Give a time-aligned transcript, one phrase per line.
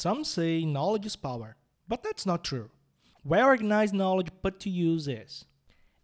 [0.00, 1.56] Some say knowledge is power,
[1.86, 2.70] but that's not true.
[3.22, 5.44] Well organized knowledge put to use is.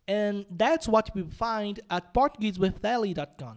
[0.06, 3.56] And that's what we find at PortugueseWithEli.com.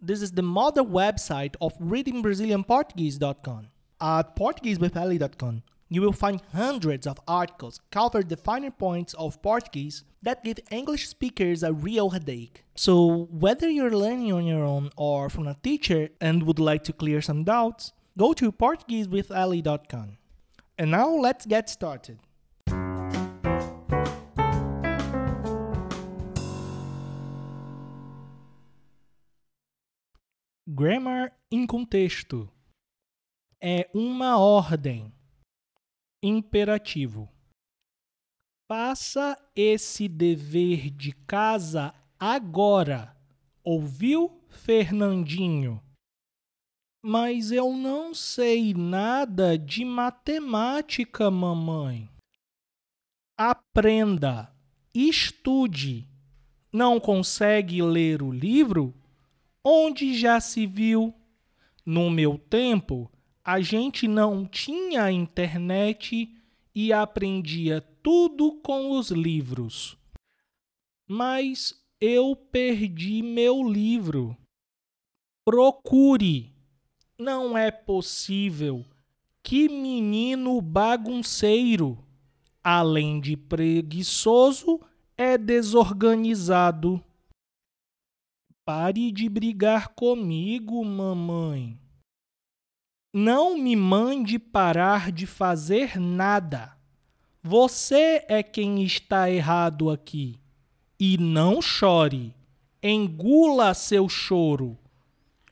[0.00, 3.68] This is the mother website of ReadingBrazilianPortuguese.com.
[4.00, 10.42] At PortugueseWithEli.com, you will find hundreds of articles cover the finer points of Portuguese that
[10.42, 12.64] give English speakers a real headache.
[12.74, 16.92] So, whether you're learning on your own or from a teacher and would like to
[16.92, 20.16] clear some doubts, go to PortugueseWithEli.com.
[20.78, 22.18] And now let's get started.
[30.68, 32.50] Grammar em contexto
[33.62, 35.12] é uma ordem
[36.22, 37.28] imperativo.
[38.68, 43.16] Faça esse dever de casa agora.
[43.64, 45.80] Ouviu, Fernandinho?
[47.08, 52.10] Mas eu não sei nada de matemática, mamãe.
[53.38, 54.52] Aprenda,
[54.92, 56.08] estude.
[56.72, 58.92] Não consegue ler o livro?
[59.64, 61.14] Onde já se viu?
[61.84, 63.08] No meu tempo,
[63.44, 66.36] a gente não tinha internet
[66.74, 69.96] e aprendia tudo com os livros.
[71.08, 74.36] Mas eu perdi meu livro.
[75.44, 76.55] Procure.
[77.18, 78.84] Não é possível.
[79.42, 81.98] Que menino bagunceiro.
[82.62, 84.80] Além de preguiçoso,
[85.16, 87.02] é desorganizado.
[88.66, 91.80] Pare de brigar comigo, mamãe.
[93.14, 96.76] Não me mande parar de fazer nada.
[97.42, 100.38] Você é quem está errado aqui.
[101.00, 102.34] E não chore.
[102.82, 104.76] Engula seu choro.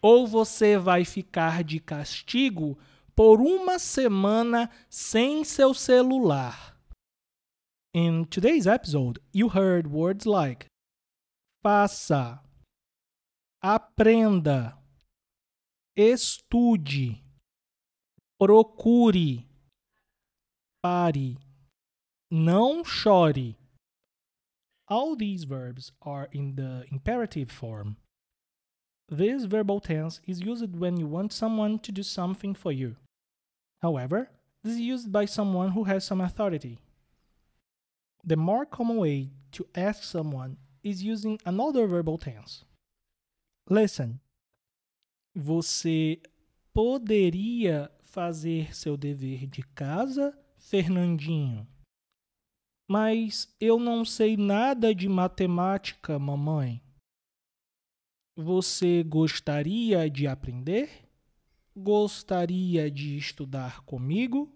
[0.04, 2.78] Ou você vai ficar de castigo
[3.16, 6.78] por uma semana sem seu celular.
[7.94, 10.66] In today's episode, you heard words like
[11.62, 12.38] faça,
[13.62, 14.76] aprenda,
[15.96, 17.24] estude
[18.38, 19.48] procure,
[20.82, 21.38] pare,
[22.30, 23.56] não chore.
[24.86, 27.96] All these verbs are in the imperative form.
[29.08, 32.96] This verbal tense is used when you want someone to do something for you.
[33.82, 34.30] However,
[34.62, 36.78] this is used by someone who has some authority.
[38.24, 42.64] The more common way to ask someone is using another verbal tense.
[43.68, 44.20] Listen.
[45.36, 46.22] Você
[46.72, 51.66] poderia fazer seu dever de casa, Fernandinho?
[52.88, 56.83] Mas eu não sei nada de matemática, mamãe.
[58.36, 61.08] Você gostaria de aprender?
[61.76, 64.52] Gostaria de estudar comigo?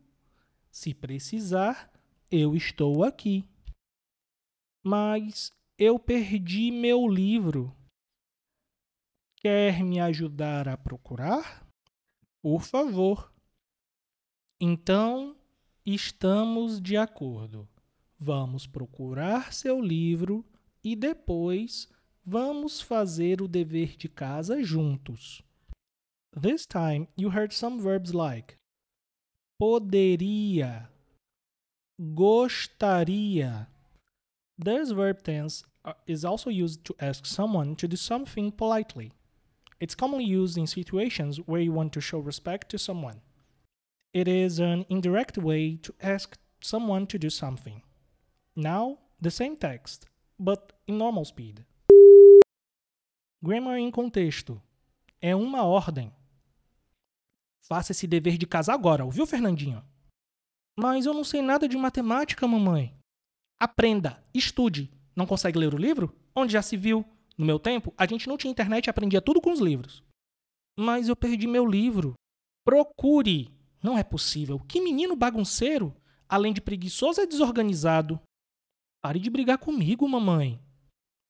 [0.68, 1.88] Se precisar,
[2.28, 3.48] eu estou aqui.
[4.84, 7.72] Mas eu perdi meu livro.
[9.36, 11.64] Quer me ajudar a procurar?
[12.42, 13.32] Por favor.
[14.60, 15.36] Então,
[15.86, 17.68] estamos de acordo.
[18.18, 20.44] Vamos procurar seu livro
[20.82, 21.88] e depois
[22.28, 25.42] vamos fazer o dever de casa juntos.
[26.38, 28.58] This time you heard some verbs like
[29.60, 30.88] poderia,
[32.14, 33.66] gostaria.
[34.58, 39.12] This verb tense uh, is also used to ask someone to do something politely.
[39.80, 43.22] It's commonly used in situations where you want to show respect to someone.
[44.12, 47.82] It is an indirect way to ask someone to do something.
[48.54, 50.06] Now, the same text,
[50.38, 51.64] but in normal speed.
[53.40, 54.60] Grammar em contexto.
[55.20, 56.12] É uma ordem.
[57.62, 59.84] Faça esse dever de casa agora, ouviu, Fernandinho?
[60.76, 62.96] Mas eu não sei nada de matemática, mamãe.
[63.60, 64.90] Aprenda, estude.
[65.14, 66.16] Não consegue ler o livro?
[66.34, 67.04] Onde já se viu?
[67.36, 70.02] No meu tempo, a gente não tinha internet e aprendia tudo com os livros.
[70.76, 72.14] Mas eu perdi meu livro.
[72.64, 73.52] Procure.
[73.80, 74.58] Não é possível.
[74.58, 75.94] Que menino bagunceiro!
[76.28, 78.20] Além de preguiçoso, é desorganizado.
[79.00, 80.60] Pare de brigar comigo, mamãe.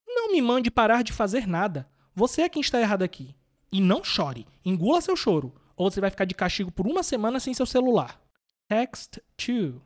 [0.07, 1.89] Não me mande parar de fazer nada.
[2.19, 3.35] Você é quem está errado aqui.
[3.71, 4.47] E não chore.
[4.65, 5.55] Engula seu choro.
[5.77, 8.21] Ou você vai ficar de castigo por uma semana sem seu celular.
[8.69, 9.81] Text 2.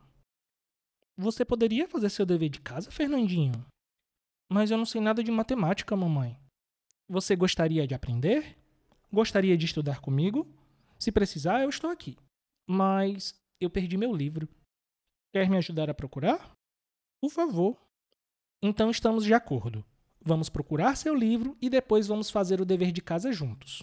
[1.19, 3.65] Você poderia fazer seu dever de casa, Fernandinho?
[4.51, 6.39] Mas eu não sei nada de matemática, mamãe.
[7.09, 8.57] Você gostaria de aprender?
[9.13, 10.49] Gostaria de estudar comigo?
[10.99, 12.17] Se precisar, eu estou aqui
[12.73, 14.49] mas eu perdi meu livro.
[15.33, 16.53] Quer me ajudar a procurar?
[17.21, 17.77] Por favor.
[18.63, 19.85] Então estamos de acordo.
[20.25, 23.83] Vamos procurar seu livro e depois vamos fazer o dever de casa juntos.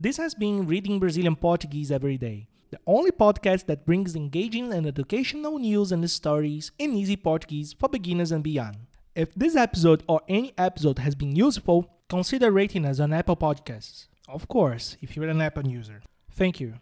[0.00, 4.86] This has been Reading Brazilian Portuguese Every Day, the only podcast that brings engaging and
[4.86, 8.76] educational news and stories in easy Portuguese for beginners and beyond.
[9.14, 14.08] If this episode or any episode has been useful, consider rating us on Apple Podcasts.
[14.28, 16.02] Of course, if you're an Apple user.
[16.32, 16.74] Thank you.